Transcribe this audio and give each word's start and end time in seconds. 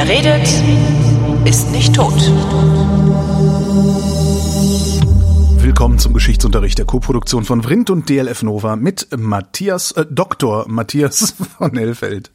Wer 0.00 0.08
redet, 0.08 0.46
ist 1.44 1.72
nicht 1.72 1.92
tot. 1.96 2.14
Willkommen 5.60 5.98
zum 5.98 6.14
Geschichtsunterricht 6.14 6.78
der 6.78 6.84
Co-Produktion 6.84 7.44
von 7.44 7.64
Vrindt 7.64 7.90
und 7.90 8.08
DLF 8.08 8.44
Nova 8.44 8.76
mit 8.76 9.08
Matthias, 9.18 9.90
äh, 9.90 10.06
Dr. 10.08 10.68
Matthias 10.68 11.34
von 11.58 11.76
Hellfeld. 11.76 12.30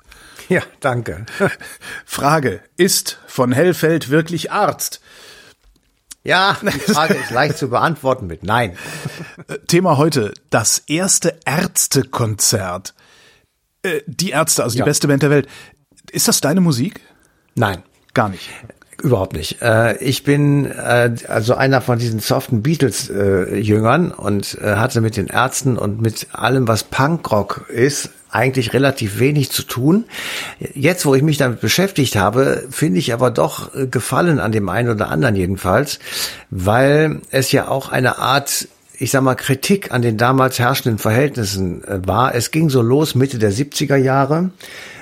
Ja, 0.50 0.62
danke. 0.82 1.26
Frage, 2.06 2.60
ist 2.76 3.20
von 3.28 3.54
Hellfeld 3.54 4.10
wirklich 4.10 4.52
Arzt? 4.52 5.00
Ja, 6.22 6.58
die 6.62 6.68
Frage 6.92 7.14
ist 7.14 7.32
leicht 7.32 7.58
zu 7.58 7.70
beantworten 7.70 8.28
mit 8.28 8.44
Nein. 8.44 8.76
Äh, 9.48 9.60
Thema 9.68 9.96
heute, 9.96 10.34
das 10.50 10.80
erste 10.88 11.40
Ärztekonzert. 11.46 12.94
Äh, 13.84 14.02
die 14.06 14.32
Ärzte, 14.32 14.64
also 14.64 14.74
die 14.74 14.80
Ja. 14.80 14.86
beste 14.86 15.08
Band 15.08 15.24
der 15.24 15.30
Welt. 15.30 15.48
Ist 16.12 16.28
das 16.28 16.42
deine 16.42 16.60
Musik? 16.60 17.00
Nein. 17.56 17.84
Gar 18.14 18.30
nicht. 18.30 18.50
Überhaupt 19.02 19.34
nicht. 19.34 19.62
Äh, 19.62 19.98
ich 19.98 20.24
bin 20.24 20.66
äh, 20.66 21.16
also 21.28 21.56
einer 21.56 21.82
von 21.82 22.00
diesen 22.00 22.20
soften 22.20 22.62
Beatles-Jüngern 22.62 24.12
und 24.12 24.58
äh, 24.62 24.76
hatte 24.76 25.02
mit 25.02 25.18
den 25.18 25.28
Ärzten 25.28 25.78
und 25.78 26.02
mit 26.02 26.28
allem, 26.32 26.68
was 26.68 26.84
Punkrock 26.84 27.66
ist, 27.70 28.12
eigentlich 28.30 28.74
relativ 28.74 29.20
wenig 29.20 29.52
zu 29.52 29.64
tun. 29.64 30.06
Jetzt, 30.74 31.06
wo 31.06 31.16
ich 31.16 31.22
mich 31.22 31.38
damit 31.38 31.60
beschäftigt 31.60 32.16
habe, 32.16 32.64
finde 32.70 33.00
ich 33.00 33.14
aber 33.14 33.30
doch 33.30 33.72
Gefallen 33.92 34.40
an 34.40 34.52
dem 34.52 34.70
einen 34.70 34.90
oder 34.90 35.10
anderen 35.10 35.36
jedenfalls, 35.36 36.00
weil 36.50 37.22
es 37.30 37.52
ja 37.52 37.68
auch 37.68 37.90
eine 37.90 38.18
Art 38.18 38.68
ich 38.98 39.12
sag 39.12 39.22
mal, 39.24 39.36
Kritik 39.36 39.92
an 39.92 40.02
den 40.02 40.18
damals 40.18 40.60
herrschenden 40.60 40.98
Verhältnissen 41.00 41.84
äh, 41.84 42.02
war. 42.06 42.36
Es 42.36 42.52
ging 42.52 42.70
so 42.70 42.82
los 42.82 43.16
Mitte 43.16 43.40
der 43.40 43.52
70er 43.52 43.96
Jahre. 43.96 44.52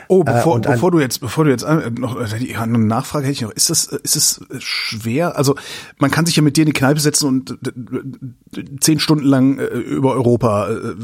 Oh, 0.08 0.24
bevor, 0.26 0.54
Äh, 0.54 0.56
und 0.56 0.68
an- 0.68 0.74
bevor 0.74 0.92
du 0.92 1.00
jetzt, 1.00 1.20
bevor 1.20 1.46
du 1.46 1.52
jetzt 1.52 1.64
äh, 1.64 1.90
noch 1.90 2.20
äh, 2.20 2.56
eine 2.58 2.78
Nachfrage 2.80 3.26
hätte 3.28 3.34
ich 3.34 3.42
noch. 3.42 3.52
Ist 3.52 3.70
das, 3.70 3.88
äh, 3.88 4.00
ist 4.04 4.16
es 4.18 4.42
äh, 4.50 4.56
schwer? 4.60 5.38
Also 5.38 5.56
man 6.00 6.12
kann 6.12 6.26
sich 6.26 6.36
ja 6.36 6.42
mit 6.42 6.58
dir 6.58 6.62
in 6.62 6.66
die 6.68 6.74
Kneipe 6.74 7.00
setzen 7.00 7.28
und 7.28 7.52
äh, 7.52 8.60
äh, 8.60 8.66
zehn 8.82 9.00
Stunden 9.00 9.26
lang 9.26 9.58
äh, 9.60 9.64
über 9.66 10.12
Europa 10.14 10.70
äh, 10.70 10.96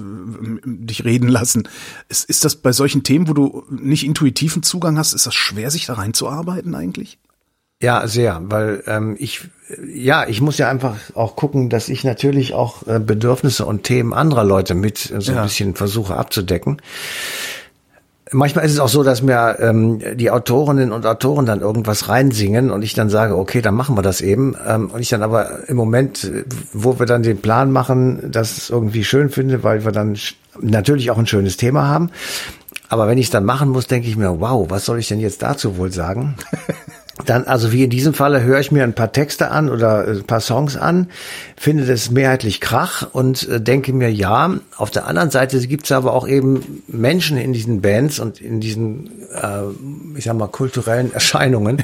dich 0.66 1.06
reden 1.06 1.30
lassen. 1.30 1.68
Ist, 2.10 2.26
ist 2.30 2.44
das 2.44 2.58
bei 2.58 2.72
solchen 2.74 3.04
Themen, 3.04 3.30
wo 3.30 3.34
du 3.34 3.64
nicht 3.70 4.06
intuitiven 4.06 4.62
Zugang 4.64 4.98
hast, 4.98 5.14
ist 5.14 5.26
das 5.26 5.36
schwer, 5.36 5.72
sich 5.72 5.86
da 5.86 5.94
reinzuarbeiten 5.94 6.76
eigentlich? 6.76 7.18
Ja, 7.82 8.08
sehr, 8.08 8.42
weil 8.44 8.84
ähm, 8.88 9.16
ich 9.20 9.50
ja, 9.94 10.28
ich 10.28 10.42
muss 10.42 10.58
ja 10.58 10.70
einfach 10.70 10.96
auch 11.14 11.36
gucken, 11.36 11.70
dass 11.70 11.90
ich 11.90 12.04
natürlich 12.04 12.54
auch 12.54 12.88
äh, 12.88 13.00
Bedürfnisse 13.00 13.66
und 13.66 13.84
Themen 13.84 14.14
anderer 14.14 14.44
Leute 14.44 14.74
mit 14.74 15.12
äh, 15.12 15.22
so 15.22 15.34
Ja. 15.34 15.40
ein 15.40 15.44
bisschen 15.48 15.76
versuche 15.76 16.16
abzudecken. 16.16 16.82
Manchmal 18.32 18.66
ist 18.66 18.72
es 18.74 18.80
auch 18.80 18.90
so, 18.90 19.04
dass 19.04 19.22
mir 19.22 19.58
ähm, 19.60 20.02
die 20.16 20.32
Autorinnen 20.32 20.92
und 20.92 21.06
Autoren 21.06 21.46
dann 21.46 21.62
irgendwas 21.62 22.10
reinsingen 22.10 22.72
und 22.72 22.82
ich 22.82 22.94
dann 22.94 23.10
sage, 23.10 23.38
okay, 23.38 23.62
dann 23.62 23.76
machen 23.76 23.96
wir 23.96 24.02
das 24.02 24.22
eben. 24.22 24.56
Ähm, 24.68 24.90
und 24.90 25.00
ich 25.00 25.10
dann 25.10 25.22
aber 25.24 25.70
im 25.70 25.78
Moment, 25.78 26.24
äh, 26.24 26.44
wo 26.74 26.98
wir 27.00 27.06
dann 27.06 27.22
den 27.24 27.42
Plan 27.42 27.72
machen, 27.72 28.32
das 28.32 28.70
irgendwie 28.72 29.04
schön 29.04 29.30
finde, 29.30 29.64
weil 29.64 29.86
wir 29.86 29.92
dann 29.92 30.18
natürlich 30.60 31.12
auch 31.12 31.18
ein 31.18 31.28
schönes 31.28 31.58
Thema 31.58 31.88
haben. 31.88 32.10
Aber 32.90 33.08
wenn 33.08 33.18
ich 33.18 33.26
es 33.28 33.32
dann 33.32 33.46
machen 33.46 33.70
muss, 33.70 33.86
denke 33.88 34.08
ich 34.08 34.18
mir, 34.18 34.40
wow, 34.42 34.66
was 34.70 34.86
soll 34.86 34.98
ich 34.98 35.08
denn 35.10 35.20
jetzt 35.20 35.42
dazu 35.44 35.78
wohl 35.78 35.92
sagen? 35.92 36.36
Dann, 37.26 37.46
also 37.46 37.72
wie 37.72 37.84
in 37.84 37.90
diesem 37.90 38.14
Falle, 38.14 38.44
höre 38.44 38.60
ich 38.60 38.72
mir 38.72 38.84
ein 38.84 38.94
paar 38.94 39.12
Texte 39.12 39.50
an 39.50 39.70
oder 39.70 40.08
äh, 40.08 40.12
ein 40.12 40.24
paar 40.24 40.40
Songs 40.40 40.78
an, 40.78 41.08
finde 41.56 41.86
das 41.86 42.12
mehrheitlich 42.12 42.62
Krach 42.62 43.08
und 43.12 43.48
äh, 43.50 43.60
denke 43.60 43.92
mir, 43.92 44.12
ja, 44.12 44.56
auf 44.76 44.92
der 44.92 45.08
anderen 45.08 45.32
Seite 45.32 45.60
gibt 45.68 45.86
es 45.86 45.92
aber 45.92 46.14
auch 46.14 46.28
eben 46.28 46.84
Menschen 46.88 47.38
in 47.38 47.54
diesen 47.54 47.82
Bands 47.82 48.20
und 48.20 48.40
in 48.40 48.60
diesen, 48.60 49.10
äh, 49.34 49.64
ich 50.16 50.26
sag 50.26 50.36
mal, 50.38 50.48
kulturellen 50.48 51.12
Erscheinungen, 51.18 51.84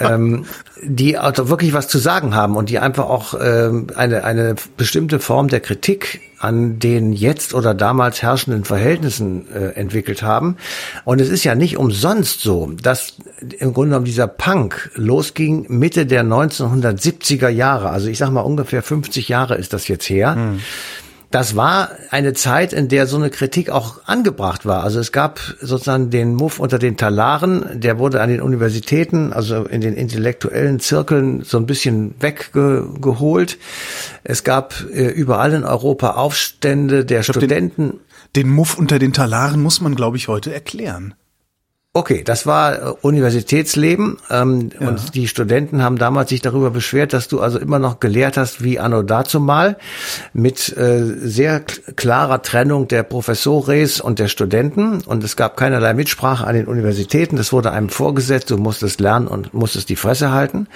ähm, 0.00 0.46
die 0.82 1.18
auch 1.18 1.32
wirklich 1.36 1.74
was 1.74 1.88
zu 1.88 1.98
sagen 1.98 2.34
haben 2.34 2.56
und 2.56 2.70
die 2.70 2.78
einfach 2.78 3.04
auch 3.04 3.34
ähm, 3.38 3.88
eine, 3.94 4.24
eine 4.24 4.54
bestimmte 4.76 5.18
Form 5.18 5.48
der 5.48 5.60
Kritik 5.60 6.20
an 6.44 6.78
den 6.78 7.14
jetzt 7.14 7.54
oder 7.54 7.72
damals 7.72 8.20
herrschenden 8.20 8.64
Verhältnissen 8.64 9.46
äh, 9.50 9.68
entwickelt 9.70 10.22
haben. 10.22 10.56
Und 11.04 11.20
es 11.20 11.30
ist 11.30 11.42
ja 11.44 11.54
nicht 11.54 11.78
umsonst 11.78 12.42
so, 12.42 12.72
dass 12.82 13.14
im 13.58 13.72
Grunde 13.72 13.90
genommen 13.90 14.04
dieser 14.04 14.26
Punk 14.28 14.90
losging 14.94 15.66
Mitte 15.68 16.06
der 16.06 16.24
1970er 16.24 17.48
Jahre. 17.48 17.90
Also 17.90 18.08
ich 18.08 18.18
sag 18.18 18.30
mal 18.30 18.40
ungefähr 18.42 18.82
50 18.82 19.28
Jahre 19.28 19.56
ist 19.56 19.72
das 19.72 19.88
jetzt 19.88 20.08
her. 20.08 20.54
Das 21.30 21.56
war 21.56 21.90
eine 22.10 22.32
Zeit, 22.32 22.72
in 22.72 22.86
der 22.86 23.08
so 23.08 23.16
eine 23.16 23.28
Kritik 23.28 23.68
auch 23.68 23.98
angebracht 24.06 24.66
war. 24.66 24.84
Also 24.84 25.00
es 25.00 25.10
gab 25.10 25.40
sozusagen 25.60 26.10
den 26.10 26.36
Muff 26.36 26.60
unter 26.60 26.78
den 26.78 26.96
Talaren, 26.96 27.80
der 27.80 27.98
wurde 27.98 28.20
an 28.20 28.28
den 28.28 28.40
Universitäten, 28.40 29.32
also 29.32 29.64
in 29.64 29.80
den 29.80 29.94
intellektuellen 29.94 30.78
Zirkeln 30.78 31.42
so 31.42 31.56
ein 31.58 31.66
bisschen 31.66 32.14
weggeholt. 32.20 33.58
Es 34.22 34.44
gab 34.44 34.74
äh, 34.92 35.08
überall 35.08 35.52
in 35.54 35.64
Europa 35.64 36.12
Aufstände 36.12 37.04
der 37.04 37.20
den- 37.22 37.24
Studenten. 37.24 37.94
Den 38.36 38.48
Muff 38.50 38.78
unter 38.78 38.98
den 39.00 39.12
Talaren 39.12 39.60
muss 39.62 39.80
man, 39.80 39.94
glaube 39.96 40.16
ich, 40.16 40.28
heute 40.28 40.52
erklären. 40.54 41.14
Okay, 41.96 42.24
das 42.24 42.44
war 42.44 42.74
äh, 42.74 42.92
Universitätsleben 43.02 44.16
ähm, 44.28 44.70
und 44.80 45.14
die 45.14 45.28
Studenten 45.28 45.80
haben 45.80 45.96
damals 45.96 46.30
sich 46.30 46.40
darüber 46.40 46.72
beschwert, 46.72 47.12
dass 47.12 47.28
du 47.28 47.40
also 47.40 47.60
immer 47.60 47.78
noch 47.78 48.00
gelehrt 48.00 48.36
hast 48.36 48.64
wie 48.64 48.80
anno 48.80 49.04
dazumal 49.04 49.76
mit 50.32 50.76
äh, 50.76 51.04
sehr 51.04 51.60
klarer 51.60 52.42
Trennung 52.42 52.88
der 52.88 53.04
Professores 53.04 54.00
und 54.00 54.18
der 54.18 54.26
Studenten. 54.26 55.02
Und 55.02 55.22
es 55.22 55.36
gab 55.36 55.56
keinerlei 55.56 55.94
Mitsprache 55.94 56.44
an 56.44 56.56
den 56.56 56.66
Universitäten, 56.66 57.36
das 57.36 57.52
wurde 57.52 57.70
einem 57.70 57.90
vorgesetzt, 57.90 58.50
du 58.50 58.56
musstest 58.56 58.98
lernen 58.98 59.28
und 59.28 59.54
musstest 59.54 59.88
die 59.88 59.94
Fresse 59.94 60.32
halten. 60.32 60.66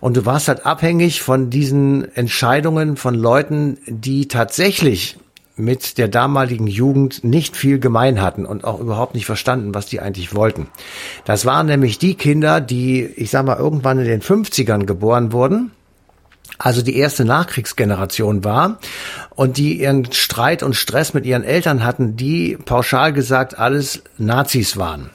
Und 0.00 0.16
du 0.16 0.24
warst 0.24 0.48
halt 0.48 0.64
abhängig 0.64 1.20
von 1.20 1.50
diesen 1.50 2.16
Entscheidungen 2.16 2.96
von 2.96 3.14
Leuten, 3.14 3.76
die 3.86 4.26
tatsächlich 4.26 5.18
mit 5.56 5.96
der 5.96 6.08
damaligen 6.08 6.66
Jugend 6.66 7.24
nicht 7.24 7.56
viel 7.56 7.78
gemein 7.78 8.20
hatten 8.20 8.44
und 8.44 8.64
auch 8.64 8.78
überhaupt 8.78 9.14
nicht 9.14 9.26
verstanden, 9.26 9.74
was 9.74 9.86
die 9.86 10.00
eigentlich 10.00 10.34
wollten. 10.34 10.68
Das 11.24 11.46
waren 11.46 11.66
nämlich 11.66 11.98
die 11.98 12.14
Kinder, 12.14 12.60
die, 12.60 13.04
ich 13.04 13.30
sag 13.30 13.46
mal, 13.46 13.56
irgendwann 13.56 13.98
in 13.98 14.04
den 14.04 14.20
50ern 14.20 14.84
geboren 14.84 15.32
wurden, 15.32 15.70
also 16.58 16.82
die 16.82 16.96
erste 16.96 17.24
Nachkriegsgeneration 17.24 18.44
war 18.44 18.78
und 19.34 19.56
die 19.56 19.80
ihren 19.80 20.10
Streit 20.12 20.62
und 20.62 20.74
Stress 20.74 21.14
mit 21.14 21.26
ihren 21.26 21.44
Eltern 21.44 21.84
hatten, 21.84 22.16
die 22.16 22.56
pauschal 22.62 23.12
gesagt 23.12 23.58
alles 23.58 24.02
Nazis 24.18 24.76
waren. 24.76 25.10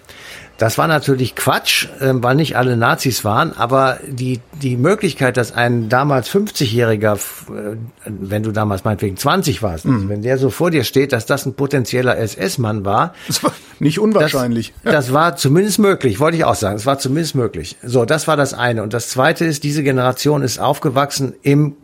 Das 0.61 0.77
war 0.77 0.87
natürlich 0.87 1.35
Quatsch, 1.35 1.87
äh, 1.99 2.11
weil 2.13 2.35
nicht 2.35 2.55
alle 2.55 2.77
Nazis 2.77 3.25
waren, 3.25 3.51
aber 3.57 3.97
die, 4.07 4.39
die 4.61 4.77
Möglichkeit, 4.77 5.35
dass 5.37 5.51
ein 5.53 5.89
damals 5.89 6.29
50-Jähriger, 6.29 7.13
f- 7.13 7.45
äh, 7.49 7.77
wenn 8.05 8.43
du 8.43 8.51
damals 8.51 8.83
meinetwegen 8.83 9.17
20 9.17 9.63
warst, 9.63 9.87
also 9.87 10.07
wenn 10.09 10.21
der 10.21 10.37
so 10.37 10.51
vor 10.51 10.69
dir 10.69 10.83
steht, 10.83 11.13
dass 11.13 11.25
das 11.25 11.47
ein 11.47 11.55
potenzieller 11.55 12.15
SS-Mann 12.17 12.85
war, 12.85 13.15
Das 13.25 13.43
war 13.43 13.53
nicht 13.79 13.97
unwahrscheinlich. 13.99 14.73
das, 14.83 14.93
das 14.93 15.13
war 15.13 15.35
zumindest 15.35 15.79
möglich, 15.79 16.19
wollte 16.19 16.37
ich 16.37 16.43
auch 16.45 16.53
sagen. 16.53 16.75
Es 16.75 16.85
war 16.85 16.99
zumindest 16.99 17.33
möglich. 17.33 17.77
So, 17.81 18.05
das 18.05 18.27
war 18.27 18.37
das 18.37 18.53
eine. 18.53 18.83
Und 18.83 18.93
das 18.93 19.09
zweite 19.09 19.45
ist, 19.45 19.63
diese 19.63 19.81
Generation 19.81 20.43
ist 20.43 20.59
aufgewachsen 20.59 21.33
im 21.41 21.75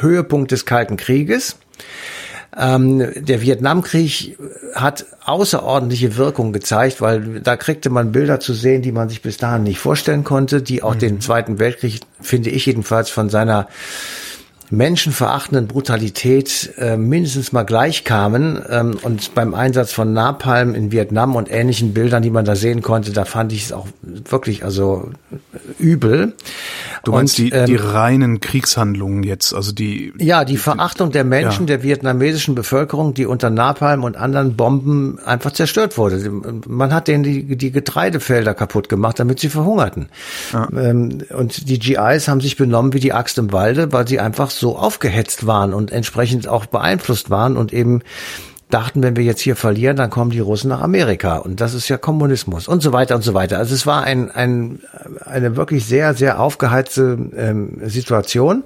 Höhepunkt 0.00 0.50
des 0.52 0.66
Kalten 0.66 0.98
Krieges. 0.98 1.56
Ähm, 2.56 3.02
der 3.16 3.40
Vietnamkrieg 3.40 4.38
hat 4.74 5.06
außerordentliche 5.24 6.16
Wirkung 6.16 6.52
gezeigt, 6.52 7.00
weil 7.00 7.40
da 7.40 7.56
kriegte 7.56 7.90
man 7.90 8.12
Bilder 8.12 8.40
zu 8.40 8.52
sehen, 8.52 8.82
die 8.82 8.92
man 8.92 9.08
sich 9.08 9.22
bis 9.22 9.36
dahin 9.36 9.62
nicht 9.62 9.78
vorstellen 9.78 10.24
konnte, 10.24 10.62
die 10.62 10.82
auch 10.82 10.94
den 10.94 11.20
Zweiten 11.20 11.58
Weltkrieg, 11.58 12.00
finde 12.20 12.50
ich 12.50 12.66
jedenfalls, 12.66 13.10
von 13.10 13.28
seiner 13.28 13.68
menschenverachtenden 14.70 15.68
Brutalität 15.68 16.72
äh, 16.76 16.96
mindestens 16.96 17.52
mal 17.52 17.62
gleich 17.62 18.04
kamen. 18.04 18.62
Ähm, 18.68 18.98
und 19.02 19.34
beim 19.34 19.54
Einsatz 19.54 19.92
von 19.92 20.12
Napalm 20.12 20.74
in 20.74 20.90
Vietnam 20.92 21.36
und 21.36 21.50
ähnlichen 21.50 21.94
Bildern, 21.94 22.22
die 22.22 22.30
man 22.30 22.44
da 22.44 22.56
sehen 22.56 22.82
konnte, 22.82 23.12
da 23.12 23.24
fand 23.24 23.52
ich 23.52 23.66
es 23.66 23.72
auch 23.72 23.86
wirklich 24.02 24.64
also 24.64 25.10
übel. 25.78 26.34
Du 27.04 27.12
meinst 27.12 27.38
Und, 27.38 27.46
die, 27.46 27.50
ähm, 27.52 27.66
die 27.66 27.76
reinen 27.76 28.40
Kriegshandlungen 28.40 29.22
jetzt, 29.22 29.54
also 29.54 29.72
die. 29.72 30.12
ja, 30.18 30.44
die 30.44 30.56
Verachtung 30.56 31.12
der 31.12 31.24
Menschen, 31.24 31.62
Ja. 31.62 31.76
der 31.76 31.82
vietnamesischen 31.82 32.54
Bevölkerung, 32.54 33.14
die 33.14 33.26
unter 33.26 33.50
Napalm 33.50 34.04
und 34.04 34.16
anderen 34.16 34.56
Bomben 34.56 35.18
einfach 35.24 35.52
zerstört 35.52 35.96
wurde. 35.98 36.30
Man 36.66 36.92
hat 36.92 37.08
denen 37.08 37.22
die, 37.22 37.56
die 37.56 37.70
Getreidefelder 37.70 38.54
kaputt 38.54 38.88
gemacht, 38.88 39.18
damit 39.20 39.38
sie 39.40 39.48
verhungerten. 39.48 40.08
Ähm, 40.54 41.22
und 41.36 41.68
die 41.68 41.78
GIs 41.78 42.28
haben 42.28 42.40
sich 42.40 42.56
benommen 42.56 42.92
wie 42.92 43.00
die 43.00 43.12
Axt 43.12 43.38
im 43.38 43.52
Walde, 43.52 43.92
weil 43.92 44.08
sie 44.08 44.18
einfach 44.20 44.50
so 44.50 44.76
aufgehetzt 44.76 45.46
waren 45.46 45.72
und 45.74 45.92
entsprechend 45.92 46.48
auch 46.48 46.66
beeinflusst 46.66 47.30
waren 47.30 47.56
und 47.56 47.72
eben 47.72 48.02
dachten, 48.68 49.02
wenn 49.02 49.14
wir 49.14 49.22
jetzt 49.22 49.40
hier 49.40 49.54
verlieren, 49.54 49.96
dann 49.96 50.10
kommen 50.10 50.30
die 50.30 50.40
Russen 50.40 50.68
nach 50.68 50.80
Amerika. 50.80 51.36
Und 51.36 51.60
das 51.60 51.72
ist 51.72 51.88
ja 51.88 51.98
Kommunismus 51.98 52.66
und 52.66 52.82
so 52.82 52.92
weiter 52.92 53.14
und 53.14 53.22
so 53.22 53.32
weiter. 53.32 53.58
Also 53.58 53.74
es 53.74 53.86
war 53.86 54.02
ein, 54.02 54.30
ein, 54.30 54.80
eine 55.24 55.56
wirklich 55.56 55.84
sehr, 55.84 56.14
sehr 56.14 56.40
aufgeheizte 56.40 57.16
ähm, 57.36 57.78
Situation. 57.84 58.64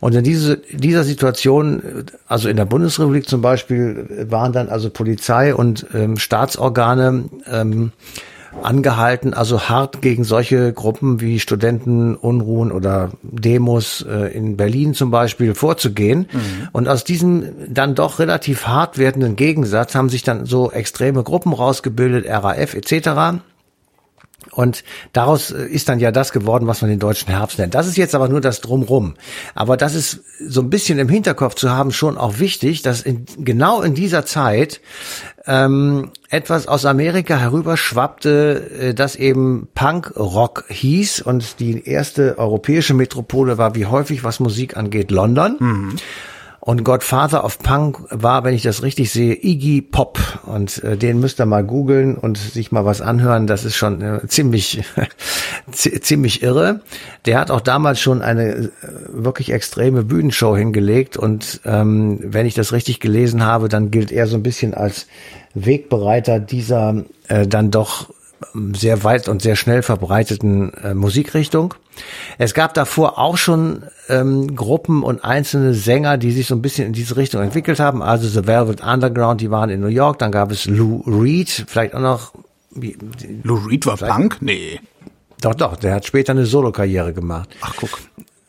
Und 0.00 0.14
in 0.14 0.24
diese, 0.24 0.56
dieser 0.72 1.04
Situation, 1.04 2.06
also 2.26 2.48
in 2.48 2.56
der 2.56 2.64
Bundesrepublik 2.64 3.28
zum 3.28 3.40
Beispiel, 3.40 4.26
waren 4.28 4.52
dann 4.52 4.68
also 4.68 4.90
Polizei 4.90 5.54
und 5.54 5.86
ähm, 5.94 6.16
Staatsorgane 6.16 7.24
ähm, 7.46 7.92
angehalten, 8.64 9.34
also 9.34 9.68
hart 9.68 10.02
gegen 10.02 10.24
solche 10.24 10.72
Gruppen 10.72 11.20
wie 11.20 11.40
Studentenunruhen 11.40 12.72
oder 12.72 13.10
Demos 13.22 14.04
äh, 14.08 14.32
in 14.36 14.56
Berlin 14.56 14.94
zum 14.94 15.10
Beispiel 15.10 15.54
vorzugehen. 15.54 16.28
Mhm. 16.32 16.68
Und 16.72 16.88
aus 16.88 17.04
diesem 17.04 17.44
dann 17.68 17.94
doch 17.94 18.18
relativ 18.18 18.66
hart 18.66 18.98
werdenden 18.98 19.36
Gegensatz 19.36 19.94
haben 19.94 20.08
sich 20.08 20.22
dann 20.22 20.46
so 20.46 20.70
extreme 20.70 21.22
Gruppen 21.22 21.52
rausgebildet, 21.52 22.26
RAF 22.28 22.74
etc. 22.74 23.40
Und 24.52 24.84
daraus 25.12 25.50
äh, 25.50 25.64
ist 25.66 25.88
dann 25.88 26.00
ja 26.00 26.10
das 26.12 26.32
geworden, 26.32 26.66
was 26.66 26.82
man 26.82 26.90
den 26.90 26.98
deutschen 26.98 27.28
Herbst 27.28 27.58
nennt. 27.58 27.74
Das 27.74 27.86
ist 27.86 27.96
jetzt 27.96 28.14
aber 28.14 28.28
nur 28.28 28.40
das 28.40 28.60
Drumrum. 28.60 29.14
Aber 29.54 29.76
das 29.76 29.94
ist 29.94 30.20
so 30.46 30.60
ein 30.60 30.70
bisschen 30.70 30.98
im 30.98 31.08
Hinterkopf 31.08 31.54
zu 31.54 31.70
haben 31.70 31.92
schon 31.92 32.18
auch 32.18 32.38
wichtig, 32.38 32.82
dass 32.82 33.02
in, 33.02 33.24
genau 33.38 33.82
in 33.82 33.94
dieser 33.94 34.24
Zeit 34.26 34.80
ähm, 35.46 36.10
etwas 36.28 36.68
aus 36.68 36.84
Amerika 36.84 37.36
herüberschwappte, 37.36 38.70
äh, 38.80 38.94
das 38.94 39.16
eben 39.16 39.68
Punk-Rock 39.74 40.64
hieß. 40.68 41.22
Und 41.22 41.60
die 41.60 41.86
erste 41.86 42.38
europäische 42.38 42.94
Metropole 42.94 43.58
war 43.58 43.74
wie 43.74 43.86
häufig, 43.86 44.24
was 44.24 44.40
Musik 44.40 44.76
angeht, 44.76 45.10
London. 45.10 45.56
Mhm. 45.58 45.96
Und 46.60 46.84
Godfather 46.84 47.42
of 47.42 47.58
Punk 47.58 47.98
war, 48.10 48.44
wenn 48.44 48.52
ich 48.52 48.62
das 48.62 48.82
richtig 48.82 49.10
sehe, 49.10 49.34
Iggy 49.34 49.80
Pop. 49.80 50.18
Und 50.44 50.84
äh, 50.84 50.98
den 50.98 51.18
müsst 51.18 51.40
ihr 51.40 51.46
mal 51.46 51.64
googeln 51.64 52.16
und 52.16 52.36
sich 52.36 52.70
mal 52.70 52.84
was 52.84 53.00
anhören. 53.00 53.46
Das 53.46 53.64
ist 53.64 53.76
schon 53.76 54.02
äh, 54.02 54.26
ziemlich, 54.28 54.82
ziemlich 55.72 56.42
irre. 56.42 56.80
Der 57.24 57.38
hat 57.38 57.50
auch 57.50 57.62
damals 57.62 57.98
schon 57.98 58.20
eine 58.20 58.48
äh, 58.48 58.70
wirklich 59.08 59.52
extreme 59.52 60.04
Bühnenshow 60.04 60.54
hingelegt. 60.54 61.16
Und 61.16 61.62
ähm, 61.64 62.20
wenn 62.22 62.44
ich 62.44 62.54
das 62.54 62.72
richtig 62.72 63.00
gelesen 63.00 63.42
habe, 63.44 63.70
dann 63.70 63.90
gilt 63.90 64.12
er 64.12 64.26
so 64.26 64.36
ein 64.36 64.42
bisschen 64.42 64.74
als 64.74 65.06
Wegbereiter 65.54 66.40
dieser 66.40 67.04
äh, 67.28 67.46
dann 67.46 67.70
doch 67.70 68.12
sehr 68.72 69.04
weit 69.04 69.28
und 69.28 69.42
sehr 69.42 69.56
schnell 69.56 69.82
verbreiteten 69.82 70.72
äh, 70.74 70.94
Musikrichtung. 70.94 71.74
Es 72.38 72.54
gab 72.54 72.74
davor 72.74 73.18
auch 73.18 73.36
schon 73.36 73.84
ähm, 74.08 74.56
Gruppen 74.56 75.02
und 75.02 75.24
einzelne 75.24 75.74
Sänger, 75.74 76.16
die 76.16 76.32
sich 76.32 76.46
so 76.46 76.54
ein 76.54 76.62
bisschen 76.62 76.86
in 76.86 76.92
diese 76.92 77.16
Richtung 77.16 77.42
entwickelt 77.42 77.80
haben. 77.80 78.02
Also 78.02 78.28
The 78.28 78.46
Velvet 78.46 78.82
Underground, 78.82 79.40
die 79.40 79.50
waren 79.50 79.70
in 79.70 79.80
New 79.80 79.88
York. 79.88 80.18
Dann 80.18 80.32
gab 80.32 80.50
es 80.50 80.66
Lou 80.66 81.02
Reed, 81.06 81.66
vielleicht 81.68 81.94
auch 81.94 82.00
noch. 82.00 82.32
Wie, 82.70 82.96
Lou 83.42 83.56
Reed 83.56 83.86
war 83.86 83.96
Punk? 83.96 84.38
Nee. 84.40 84.80
Doch, 85.40 85.54
doch, 85.54 85.76
der 85.76 85.94
hat 85.94 86.06
später 86.06 86.32
eine 86.32 86.46
Solokarriere 86.46 87.12
gemacht. 87.12 87.48
Ach, 87.60 87.74
guck. 87.76 87.98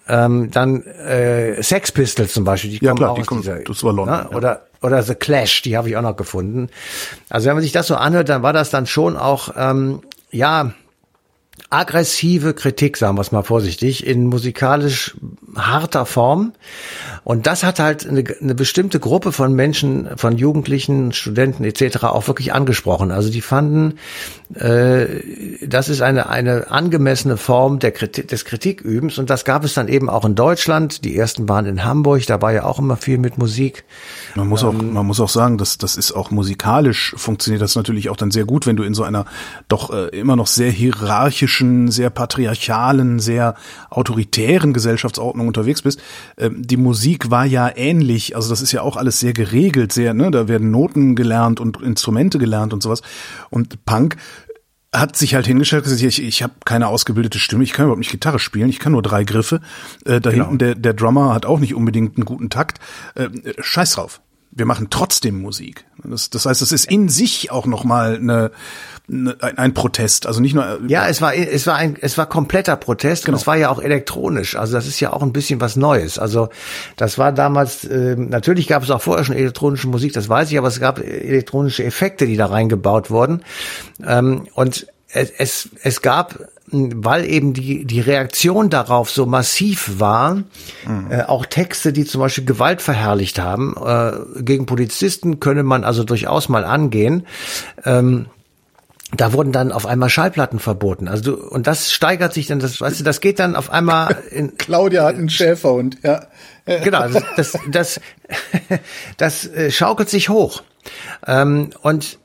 Ähm, 0.07 0.51
dann 0.51 0.83
äh, 0.83 1.61
Sex 1.63 1.91
Pistols 1.91 2.33
zum 2.33 2.43
Beispiel, 2.43 2.71
die 2.71 2.83
ja, 2.83 2.89
kommen 2.89 2.97
klar, 2.97 3.11
auch 3.11 3.15
die 3.15 3.21
aus 3.21 3.27
kommen, 3.27 3.41
dieser, 3.41 3.59
das 3.59 3.83
war 3.83 3.93
London. 3.93 4.15
Ne? 4.15 4.27
Ja. 4.29 4.37
Oder 4.37 4.61
oder 4.81 5.03
The 5.03 5.15
Clash, 5.15 5.61
die 5.61 5.77
habe 5.77 5.89
ich 5.89 5.97
auch 5.97 6.01
noch 6.01 6.15
gefunden. 6.15 6.69
Also 7.29 7.47
wenn 7.47 7.55
man 7.55 7.63
sich 7.63 7.71
das 7.71 7.87
so 7.87 7.95
anhört, 7.95 8.29
dann 8.29 8.43
war 8.43 8.53
das 8.53 8.69
dann 8.69 8.87
schon 8.87 9.17
auch 9.17 9.49
ähm, 9.55 10.01
ja 10.31 10.73
aggressive 11.69 12.53
Kritik, 12.53 12.97
sagen 12.97 13.17
wir 13.17 13.21
es 13.21 13.31
mal 13.31 13.43
vorsichtig, 13.43 14.05
in 14.05 14.25
musikalisch 14.27 15.15
harter 15.55 16.05
Form. 16.05 16.53
Und 17.23 17.47
das 17.47 17.63
hat 17.63 17.79
halt 17.79 18.07
eine, 18.07 18.23
eine, 18.41 18.55
bestimmte 18.55 18.99
Gruppe 18.99 19.31
von 19.31 19.53
Menschen, 19.53 20.09
von 20.17 20.37
Jugendlichen, 20.37 21.11
Studenten 21.11 21.63
etc. 21.63 22.03
auch 22.03 22.27
wirklich 22.27 22.53
angesprochen. 22.53 23.11
Also 23.11 23.29
die 23.29 23.41
fanden, 23.41 23.99
äh, 24.55 25.05
das 25.65 25.89
ist 25.89 26.01
eine, 26.01 26.29
eine 26.29 26.71
angemessene 26.71 27.37
Form 27.37 27.79
der 27.79 27.91
Kritik, 27.91 28.27
des 28.27 28.45
Kritikübens. 28.45 29.17
Und 29.17 29.29
das 29.29 29.45
gab 29.45 29.63
es 29.63 29.73
dann 29.73 29.87
eben 29.87 30.09
auch 30.09 30.25
in 30.25 30.35
Deutschland. 30.35 31.05
Die 31.05 31.15
ersten 31.15 31.47
waren 31.47 31.65
in 31.65 31.83
Hamburg, 31.83 32.25
da 32.25 32.41
war 32.41 32.51
ja 32.51 32.63
auch 32.65 32.79
immer 32.79 32.97
viel 32.97 33.17
mit 33.17 33.37
Musik. 33.37 33.83
Man 34.35 34.47
muss 34.47 34.63
auch, 34.63 34.73
ähm, 34.73 34.93
man 34.93 35.05
muss 35.05 35.19
auch 35.19 35.29
sagen, 35.29 35.57
dass 35.57 35.77
das 35.77 35.95
ist 35.95 36.11
auch 36.11 36.31
musikalisch 36.31 37.13
funktioniert 37.17 37.61
das 37.61 37.75
natürlich 37.75 38.09
auch 38.09 38.17
dann 38.17 38.31
sehr 38.31 38.45
gut, 38.45 38.65
wenn 38.65 38.75
du 38.75 38.83
in 38.83 38.93
so 38.93 39.03
einer 39.03 39.25
doch 39.67 39.91
äh, 39.91 40.07
immer 40.07 40.35
noch 40.35 40.47
sehr 40.47 40.71
hierarchischen, 40.71 41.89
sehr 41.91 42.09
patriarchalen, 42.09 43.19
sehr 43.19 43.55
autoritären 43.89 44.73
Gesellschaftsordnung 44.73 45.40
unterwegs 45.47 45.81
bist. 45.81 46.01
Ähm, 46.37 46.61
die 46.65 46.77
Musik 46.77 47.31
war 47.31 47.45
ja 47.45 47.71
ähnlich, 47.75 48.35
also 48.35 48.49
das 48.49 48.61
ist 48.61 48.71
ja 48.71 48.81
auch 48.81 48.97
alles 48.97 49.19
sehr 49.19 49.33
geregelt, 49.33 49.91
sehr, 49.91 50.13
ne, 50.13 50.31
da 50.31 50.47
werden 50.47 50.71
Noten 50.71 51.15
gelernt 51.15 51.59
und 51.59 51.81
Instrumente 51.81 52.39
gelernt 52.39 52.73
und 52.73 52.83
sowas. 52.83 53.01
Und 53.49 53.85
Punk 53.85 54.17
hat 54.93 55.15
sich 55.15 55.35
halt 55.35 55.47
hingestellt 55.47 55.83
gesagt, 55.83 56.01
ich, 56.01 56.21
ich 56.21 56.43
habe 56.43 56.53
keine 56.65 56.87
ausgebildete 56.87 57.39
Stimme, 57.39 57.63
ich 57.63 57.71
kann 57.71 57.85
überhaupt 57.85 57.99
nicht 57.99 58.11
Gitarre 58.11 58.39
spielen, 58.39 58.69
ich 58.69 58.79
kann 58.79 58.91
nur 58.91 59.01
drei 59.01 59.23
Griffe. 59.23 59.61
Äh, 60.05 60.19
da 60.19 60.31
genau. 60.31 60.45
hinten 60.45 60.57
der, 60.57 60.75
der 60.75 60.93
Drummer 60.93 61.33
hat 61.33 61.45
auch 61.45 61.59
nicht 61.59 61.75
unbedingt 61.75 62.17
einen 62.17 62.25
guten 62.25 62.49
Takt. 62.49 62.79
Äh, 63.15 63.29
scheiß 63.59 63.93
drauf. 63.93 64.21
Wir 64.51 64.65
machen 64.65 64.87
trotzdem 64.89 65.41
Musik. 65.41 65.85
Das, 66.03 66.29
das 66.29 66.45
heißt, 66.45 66.61
es 66.61 66.71
ist 66.71 66.85
in 66.85 67.09
sich 67.09 67.51
auch 67.51 67.65
nochmal 67.65 68.15
eine, 68.15 68.51
Ne, 69.13 69.35
ein, 69.41 69.73
Protest, 69.73 70.25
also 70.25 70.39
nicht 70.39 70.53
nur. 70.53 70.79
Ja, 70.87 71.09
es 71.09 71.21
war 71.21 71.35
es 71.35 71.67
war 71.67 71.75
ein 71.75 71.97
es 71.99 72.17
war 72.17 72.27
kompletter 72.27 72.77
Protest 72.77 73.25
genau. 73.25 73.35
und 73.35 73.41
es 73.41 73.47
war 73.47 73.57
ja 73.57 73.69
auch 73.69 73.81
elektronisch. 73.81 74.55
Also 74.55 74.71
das 74.71 74.87
ist 74.87 75.01
ja 75.01 75.11
auch 75.11 75.21
ein 75.21 75.33
bisschen 75.33 75.59
was 75.59 75.75
Neues. 75.75 76.17
Also 76.17 76.47
das 76.95 77.17
war 77.17 77.33
damals 77.33 77.83
äh, 77.83 78.15
natürlich 78.15 78.67
gab 78.67 78.83
es 78.83 78.89
auch 78.89 79.01
vorher 79.01 79.25
schon 79.25 79.35
elektronische 79.35 79.89
Musik, 79.89 80.13
das 80.13 80.29
weiß 80.29 80.49
ich, 80.51 80.57
aber 80.57 80.69
es 80.69 80.79
gab 80.79 80.99
elektronische 80.99 81.83
Effekte, 81.83 82.25
die 82.25 82.37
da 82.37 82.45
reingebaut 82.45 83.09
wurden 83.09 83.43
ähm, 84.07 84.47
und 84.53 84.87
es, 85.13 85.31
es 85.37 85.69
es 85.83 86.01
gab 86.01 86.39
weil 86.71 87.25
eben 87.25 87.53
die, 87.53 87.85
die 87.85 87.99
Reaktion 87.99 88.69
darauf 88.69 89.09
so 89.09 89.25
massiv 89.25 89.99
war, 89.99 90.35
mhm. 90.35 91.07
äh, 91.09 91.23
auch 91.23 91.45
Texte, 91.45 91.91
die 91.91 92.05
zum 92.05 92.21
Beispiel 92.21 92.45
Gewalt 92.45 92.81
verherrlicht 92.81 93.39
haben, 93.39 93.75
äh, 93.77 94.41
gegen 94.41 94.65
Polizisten 94.65 95.39
könne 95.39 95.63
man 95.63 95.83
also 95.83 96.03
durchaus 96.03 96.47
mal 96.47 96.63
angehen. 96.63 97.27
Ähm, 97.83 98.27
da 99.13 99.33
wurden 99.33 99.51
dann 99.51 99.73
auf 99.73 99.85
einmal 99.85 100.09
Schallplatten 100.09 100.59
verboten. 100.59 101.09
Also 101.09 101.35
du, 101.35 101.43
und 101.43 101.67
das 101.67 101.91
steigert 101.91 102.33
sich 102.33 102.47
dann, 102.47 102.59
das, 102.59 102.79
weißt 102.79 103.01
du, 103.01 103.03
das 103.03 103.19
geht 103.19 103.39
dann 103.39 103.57
auf 103.57 103.69
einmal 103.69 104.17
in. 104.31 104.55
Claudia 104.57 105.03
hat 105.03 105.15
einen 105.15 105.29
Schäferhund, 105.29 105.97
ja. 106.03 106.27
Genau, 106.65 107.09
das, 107.09 107.23
das, 107.35 107.57
das, 107.69 108.01
das 109.17 109.47
äh, 109.47 109.71
schaukelt 109.71 110.09
sich 110.09 110.29
hoch. 110.29 110.63
Ähm, 111.27 111.71
und 111.81 112.19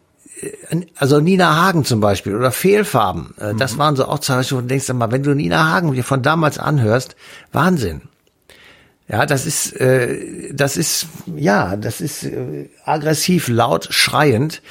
also 0.97 1.21
Nina 1.21 1.56
Hagen 1.56 1.85
zum 1.85 2.00
Beispiel 2.00 2.35
oder 2.35 2.53
Fehlfarben, 2.53 3.35
äh, 3.38 3.55
das 3.55 3.75
mhm. 3.75 3.79
waren 3.79 3.97
so 3.97 4.06
auch 4.06 4.19
Zeichen, 4.19 4.56
wo 4.56 4.61
du 4.61 4.67
denkst, 4.67 4.93
mal, 4.93 5.11
wenn 5.11 5.23
du 5.23 5.35
Nina 5.35 5.71
Hagen 5.71 5.93
dir 5.93 6.05
von 6.05 6.23
damals 6.23 6.59
anhörst, 6.59 7.17
Wahnsinn. 7.53 8.03
Ja, 9.09 9.25
das 9.25 9.47
ist, 9.47 9.81
äh, 9.81 10.53
das 10.53 10.77
ist, 10.77 11.06
ja, 11.37 11.77
das 11.77 12.01
ist 12.01 12.25
äh, 12.25 12.69
aggressiv, 12.84 13.46
laut, 13.46 13.87
schreiend. 13.91 14.63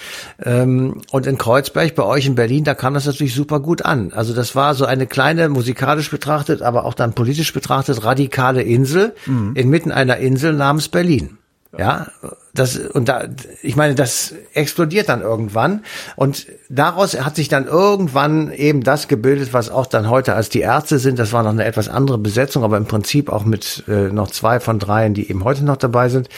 Ähm, 0.43 1.01
und 1.11 1.25
in 1.25 1.37
Kreuzberg, 1.37 1.95
bei 1.95 2.03
euch 2.03 2.25
in 2.25 2.35
Berlin, 2.35 2.65
da 2.65 2.75
kam 2.75 2.95
das 2.95 3.05
natürlich 3.05 3.33
super 3.33 3.61
gut 3.61 3.83
an. 3.83 4.11
Also 4.11 4.33
das 4.33 4.53
war 4.53 4.75
so 4.75 4.83
eine 4.83 5.07
kleine, 5.07 5.47
musikalisch 5.47 6.11
betrachtet, 6.11 6.61
aber 6.61 6.83
auch 6.83 6.95
dann 6.95 7.13
politisch 7.13 7.53
betrachtet, 7.53 8.03
radikale 8.03 8.61
Insel 8.61 9.15
mhm. 9.25 9.53
inmitten 9.55 9.93
einer 9.93 10.17
Insel 10.17 10.51
namens 10.51 10.89
Berlin. 10.89 11.37
Ja, 11.77 12.07
das, 12.53 12.77
und 12.77 13.09
da, 13.09 13.25
ich 13.61 13.75
meine, 13.75 13.95
das 13.95 14.33
explodiert 14.53 15.09
dann 15.09 15.21
irgendwann. 15.21 15.83
Und 16.15 16.47
daraus 16.69 17.19
hat 17.19 17.35
sich 17.35 17.49
dann 17.49 17.67
irgendwann 17.67 18.51
eben 18.53 18.81
das 18.81 19.09
gebildet, 19.09 19.51
was 19.51 19.69
auch 19.69 19.85
dann 19.85 20.09
heute 20.09 20.35
als 20.35 20.47
die 20.47 20.61
Ärzte 20.61 20.99
sind. 20.99 21.19
Das 21.19 21.33
war 21.33 21.43
noch 21.43 21.49
eine 21.49 21.65
etwas 21.65 21.89
andere 21.89 22.17
Besetzung, 22.17 22.63
aber 22.63 22.77
im 22.77 22.85
Prinzip 22.85 23.29
auch 23.29 23.43
mit 23.43 23.83
äh, 23.89 24.07
noch 24.07 24.31
zwei 24.31 24.61
von 24.61 24.79
dreien, 24.79 25.13
die 25.13 25.29
eben 25.29 25.43
heute 25.43 25.65
noch 25.65 25.75
dabei 25.75 26.07
sind. 26.07 26.29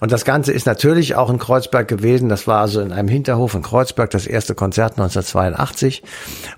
Und 0.00 0.10
das 0.10 0.24
Ganze 0.24 0.50
ist 0.50 0.66
natürlich 0.66 1.14
auch 1.14 1.30
in 1.30 1.38
Kreuzberg 1.38 1.86
gewesen. 1.86 2.28
Das 2.28 2.48
war 2.48 2.60
also 2.60 2.80
in 2.80 2.90
einem 2.90 3.08
Hinterhof 3.08 3.54
in 3.54 3.62
Kreuzberg 3.62 4.10
das 4.10 4.26
erste 4.26 4.56
Konzert 4.56 4.98
1982. 4.98 6.02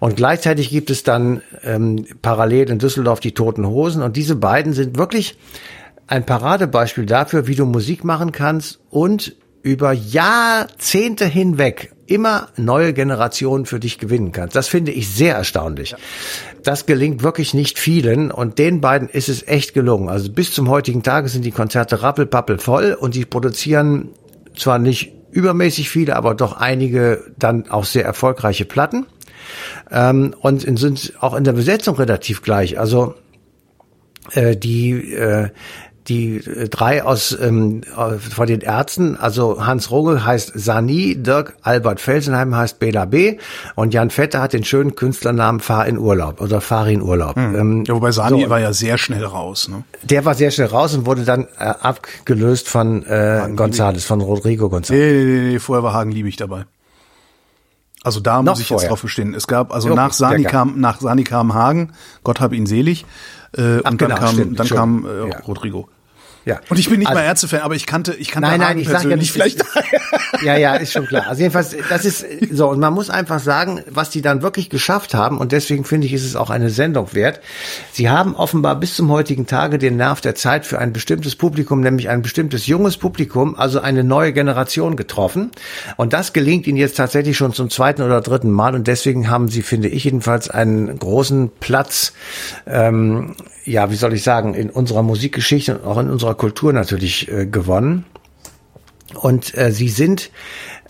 Und 0.01 0.17
gleichzeitig 0.17 0.71
gibt 0.71 0.89
es 0.89 1.03
dann 1.03 1.43
ähm, 1.63 2.07
parallel 2.23 2.71
in 2.71 2.79
Düsseldorf 2.79 3.21
die 3.21 3.33
Toten 3.33 3.67
Hosen. 3.67 4.03
Und 4.03 4.17
diese 4.17 4.35
beiden 4.35 4.73
sind 4.73 4.97
wirklich 4.97 5.37
ein 6.07 6.27
Paradebeispiel 6.27 7.07
dafür, 7.07 7.47
wie 7.47 7.55
du 7.55 7.67
Musik 7.67 8.05
machen 8.05 8.33
kannst 8.33 8.81
und 8.91 9.37
über 9.63 9.93
Jahrzehnte 9.93 11.25
hinweg 11.25 11.93
immer 12.07 12.49
neue 12.59 12.93
Generationen 12.93 13.65
für 13.65 13.81
dich 13.81 13.99
gewinnen 13.99 14.31
kannst. 14.31 14.55
Das 14.55 14.69
finde 14.69 14.93
ich 14.93 15.09
sehr 15.09 15.35
erstaunlich. 15.37 15.93
Ja. 15.93 15.99
Das 16.63 16.85
gelingt 16.85 17.23
wirklich 17.23 17.55
nicht 17.55 17.79
vielen 17.79 18.31
und 18.31 18.59
den 18.59 18.83
beiden 18.83 19.09
ist 19.09 19.31
es 19.31 19.47
echt 19.49 19.73
gelungen. 19.73 20.11
Also 20.11 20.31
bis 20.31 20.53
zum 20.53 20.69
heutigen 20.69 21.03
Tage 21.03 21.29
sind 21.31 21.47
die 21.47 21.51
Konzerte 21.51 22.03
rappelpappel 22.03 22.59
voll 22.59 22.93
und 22.93 23.15
die 23.15 23.25
produzieren 23.25 24.11
zwar 24.55 24.79
nicht 24.79 25.13
übermäßig 25.31 25.89
viele, 25.89 26.15
aber 26.15 26.35
doch 26.35 26.59
einige 26.59 27.25
dann 27.39 27.71
auch 27.71 27.85
sehr 27.85 28.05
erfolgreiche 28.05 28.67
Platten 28.67 29.07
ähm, 29.91 30.35
und 30.41 30.61
sind 30.79 31.15
auch 31.21 31.35
in 31.35 31.45
der 31.45 31.53
Besetzung 31.53 31.97
relativ 31.97 32.43
gleich. 32.43 32.79
Also 32.79 33.15
äh, 34.33 34.57
die 34.57 35.15
äh, 35.15 35.49
die 36.09 36.37
äh, 36.37 36.69
drei 36.69 37.03
aus 37.03 37.37
ähm, 37.41 37.83
äh, 37.97 38.19
von 38.19 38.47
den 38.47 38.61
Ärzten, 38.61 39.17
also 39.17 39.65
Hans 39.65 39.91
Rogel 39.91 40.25
heißt 40.25 40.53
Sani, 40.55 41.17
Dirk 41.17 41.57
Albert 41.63 42.01
Felsenheim 42.01 42.55
heißt 42.55 42.79
Bela 42.79 43.05
B. 43.05 43.39
und 43.75 43.95
Jan 43.95 44.11
Vetter 44.11 44.43
hat 44.43 44.53
den 44.53 44.65
schönen 44.65 44.95
Künstlernamen 44.95 45.61
Fahr 45.61 45.87
in 45.87 45.99
Urlaub 45.99 46.41
oder 46.41 46.61
Fahr 46.61 46.89
in 46.89 47.03
Urlaub. 47.03 47.37
Hm. 47.37 47.55
Ähm, 47.55 47.85
ja, 47.87 47.95
wobei 47.95 48.13
Sani 48.13 48.45
so, 48.45 48.51
war 48.51 48.61
ja 48.61 48.73
sehr 48.73 48.99
schnell 48.99 49.25
raus. 49.25 49.69
Ne? 49.69 49.85
Der 50.03 50.25
war 50.25 50.35
sehr 50.35 50.51
schnell 50.51 50.69
raus 50.69 50.95
und 50.95 51.07
wurde 51.07 51.25
dann 51.25 51.47
äh, 51.59 51.65
abgelöst 51.65 52.69
von 52.69 53.05
äh, 53.07 53.49
Gonzales, 53.57 54.05
von 54.05 54.21
Rodrigo 54.21 54.67
González. 54.67 54.93
Nee, 54.93 55.13
nee, 55.13 55.25
nee, 55.25 55.53
nee, 55.53 55.59
vorher 55.59 55.83
war 55.83 55.95
Hagen 55.95 56.11
Liebig 56.11 56.37
dabei. 56.37 56.65
Also 58.05 58.21
da 58.21 58.43
Noch 58.43 58.53
muss 58.53 58.61
ich 58.61 58.69
vorher. 58.69 58.85
jetzt 58.85 58.91
drauf 58.91 59.03
bestehen. 59.03 59.33
Es 59.33 59.47
gab, 59.47 59.73
also 59.73 59.89
Jo, 59.89 59.95
nach 59.95 60.13
Sani 60.13 60.45
kam, 60.45 60.79
nach 60.79 61.01
Sani 61.01 61.25
kam 61.25 61.55
Hagen, 61.55 61.93
Gott 62.23 62.39
hab 62.39 62.53
ihn 62.53 62.67
selig, 62.67 63.07
äh, 63.57 63.81
Ach, 63.85 63.91
und 63.91 63.99
genau, 63.99 64.15
dann 64.17 64.25
kam, 64.25 64.35
stimmt, 64.35 64.61
dann 64.61 64.69
kam 64.69 65.07
äh, 65.07 65.29
Ja. 65.29 65.39
Rodrigo. 65.41 65.89
Ja. 66.45 66.61
Und 66.69 66.79
ich 66.79 66.89
bin 66.91 66.99
nicht 66.99 67.09
Also- 67.09 67.21
mal 67.21 67.27
Ärztefan, 67.27 67.61
aber 67.61 67.75
ich 67.75 67.87
kannte, 67.87 68.15
ich 68.15 68.31
kannte 68.31 68.49
Nein, 68.51 68.61
nein, 68.61 68.69
Hagen 68.71 68.81
ich 68.81 68.89
sag 68.89 69.05
ja 69.05 69.17
persönlich 69.17 69.21
nicht, 69.21 69.33
vielleicht. 69.33 69.65
Ja, 70.43 70.57
ja, 70.57 70.75
ist 70.75 70.93
schon 70.93 71.07
klar. 71.07 71.27
Also 71.29 71.41
jedenfalls, 71.41 71.75
das 71.89 72.05
ist 72.05 72.27
so. 72.53 72.69
Und 72.69 72.81
man 72.81 72.93
muss 72.93 73.09
einfach 73.09 73.39
sagen, 73.41 73.83
was 73.89 74.11
die 74.11 74.21
dann 74.21 74.43
wirklich 74.43 74.69
geschafft 74.69 75.15
haben. 75.15 75.39
Und 75.39 75.53
deswegen 75.53 75.85
finde 75.85 76.07
ich, 76.07 76.13
ist 76.13 76.25
es 76.25 76.37
auch 76.37 76.51
eine 76.51 76.71
Sendung 76.71 77.15
wert. 77.15 77.41
Sie 77.93 78.11
haben 78.11 78.35
offenbar 78.35 78.77
bis 78.77 78.95
zum 78.95 79.11
heutigen 79.11 79.47
Tage 79.47 79.79
den 79.79 79.97
Nerv 79.97 80.21
der 80.21 80.35
Zeit 80.35 80.67
für 80.67 80.79
ein 80.79 80.93
bestimmtes 80.93 81.37
Publikum, 81.37 81.81
nämlich 81.81 82.09
ein 82.09 82.21
bestimmtes 82.23 82.67
junges 82.67 82.97
Publikum, 82.99 83.55
also 83.59 83.81
eine 83.81 84.05
neue 84.05 84.33
Generation 84.33 84.97
getroffen. 84.97 85.51
Und 85.97 86.13
das 86.13 86.33
gelingt 86.33 86.67
ihnen 86.67 86.77
jetzt 86.79 86.97
tatsächlich 86.97 87.37
schon 87.37 87.53
zum 87.55 87.71
zweiten 87.71 88.03
oder 88.03 88.21
dritten 88.21 88.51
Mal. 88.51 88.75
Und 88.75 88.87
deswegen 88.87 89.31
haben 89.31 89.49
sie, 89.49 89.63
finde 89.63 89.89
ich 89.89 90.05
jedenfalls, 90.05 90.51
einen 90.51 90.99
großen 90.99 91.51
Platz, 91.61 92.13
ähm, 92.67 93.35
ja, 93.65 93.91
wie 93.91 93.97
soll 93.97 94.13
ich 94.13 94.23
sagen, 94.23 94.53
in 94.55 94.69
unserer 94.69 95.03
Musikgeschichte 95.03 95.79
und 95.79 95.87
auch 95.87 95.99
in 95.99 96.11
unserer 96.11 96.34
Kultur 96.35 96.73
natürlich 96.73 97.31
äh, 97.31 97.47
gewonnen. 97.47 98.05
Und 99.15 99.57
äh, 99.57 99.71
sie 99.71 99.89
sind 99.89 100.31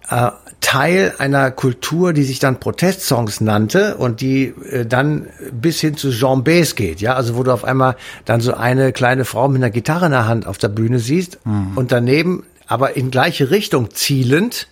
äh, 0.09 0.31
Teil 0.61 1.15
einer 1.19 1.51
Kultur, 1.51 2.13
die 2.13 2.25
sich 2.25 2.39
dann 2.39 2.59
Protestsongs 2.59 3.41
nannte 3.41 3.97
und 3.97 4.21
die 4.21 4.55
äh, 4.71 4.87
dann 4.87 5.29
bis 5.53 5.81
hin 5.81 5.97
zu 5.97 6.11
Jean 6.11 6.43
Bass 6.43 6.75
geht, 6.75 7.01
ja, 7.01 7.15
also 7.15 7.37
wo 7.37 7.43
du 7.43 7.53
auf 7.53 7.65
einmal 7.65 7.97
dann 8.25 8.41
so 8.41 8.55
eine 8.55 8.93
kleine 8.93 9.25
Frau 9.25 9.49
mit 9.49 9.63
einer 9.63 9.71
Gitarre 9.71 10.07
in 10.07 10.13
der 10.13 10.27
Hand 10.27 10.47
auf 10.47 10.59
der 10.59 10.69
Bühne 10.69 10.99
siehst 10.99 11.39
und 11.75 11.93
daneben 11.93 12.45
aber 12.67 12.97
in 12.97 13.11
gleiche 13.11 13.51
Richtung 13.51 13.91
zielend 13.91 14.69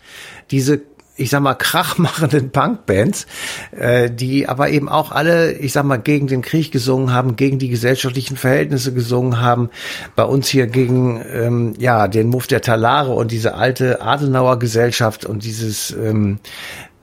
diese 0.50 0.80
ich 1.16 1.30
sag 1.30 1.40
mal, 1.40 1.54
krachmachenden 1.54 2.50
Punkbands, 2.50 3.26
äh, 3.72 4.10
die 4.10 4.48
aber 4.48 4.70
eben 4.70 4.88
auch 4.88 5.12
alle, 5.12 5.52
ich 5.52 5.72
sag 5.72 5.84
mal, 5.84 5.98
gegen 5.98 6.26
den 6.26 6.42
Krieg 6.42 6.72
gesungen 6.72 7.12
haben, 7.12 7.36
gegen 7.36 7.58
die 7.58 7.68
gesellschaftlichen 7.68 8.36
Verhältnisse 8.36 8.94
gesungen 8.94 9.40
haben. 9.40 9.70
Bei 10.16 10.24
uns 10.24 10.48
hier 10.48 10.66
gegen, 10.66 11.22
ähm, 11.30 11.74
ja, 11.78 12.08
den 12.08 12.28
Muff 12.28 12.46
der 12.46 12.62
Talare 12.62 13.12
und 13.12 13.30
diese 13.30 13.54
alte 13.54 14.00
Adenauer 14.00 14.58
Gesellschaft 14.58 15.24
und 15.26 15.44
dieses, 15.44 15.90
ähm, 15.90 16.38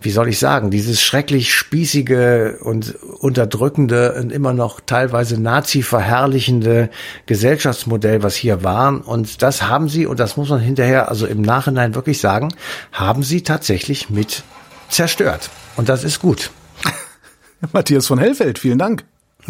wie 0.01 0.11
soll 0.11 0.29
ich 0.29 0.39
sagen, 0.39 0.71
dieses 0.71 1.01
schrecklich 1.01 1.53
spießige 1.53 2.59
und 2.61 2.95
unterdrückende 3.19 4.13
und 4.13 4.31
immer 4.31 4.53
noch 4.53 4.79
teilweise 4.79 5.41
Nazi 5.41 5.81
verherrlichende 5.81 6.89
Gesellschaftsmodell, 7.25 8.23
was 8.23 8.35
hier 8.35 8.63
war. 8.63 9.07
Und 9.07 9.41
das 9.41 9.63
haben 9.63 9.89
sie, 9.89 10.05
und 10.05 10.19
das 10.19 10.37
muss 10.37 10.49
man 10.49 10.59
hinterher, 10.59 11.09
also 11.09 11.25
im 11.25 11.41
Nachhinein 11.41 11.95
wirklich 11.95 12.19
sagen, 12.19 12.53
haben 12.91 13.23
sie 13.23 13.43
tatsächlich 13.43 14.09
mit 14.09 14.43
zerstört. 14.89 15.49
Und 15.75 15.89
das 15.89 16.03
ist 16.03 16.19
gut. 16.19 16.51
Matthias 17.73 18.07
von 18.07 18.19
Hellfeld, 18.19 18.59
vielen 18.59 18.79
Dank. 18.79 19.03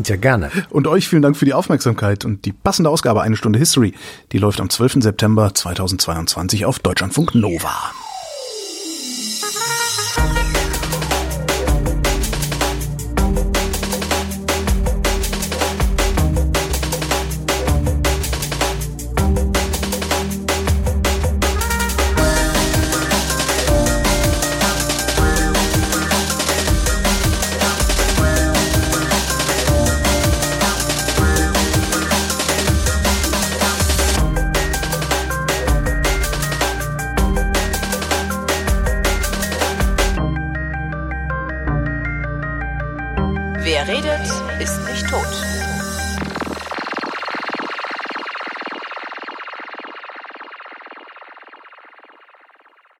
Sehr 0.03 0.17
gerne. 0.17 0.49
Und 0.69 0.87
euch 0.87 1.07
vielen 1.07 1.21
Dank 1.21 1.35
für 1.35 1.45
die 1.45 1.53
Aufmerksamkeit 1.53 2.25
und 2.25 2.45
die 2.45 2.53
passende 2.53 2.89
Ausgabe 2.89 3.21
Eine 3.21 3.35
Stunde 3.35 3.59
History. 3.59 3.93
Die 4.31 4.37
läuft 4.37 4.61
am 4.61 4.69
12. 4.69 5.03
September 5.03 5.53
2022 5.53 6.65
auf 6.65 6.79
Deutschlandfunk 6.79 7.35
Nova. 7.35 7.91